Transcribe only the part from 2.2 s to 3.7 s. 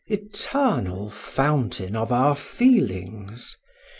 feelings!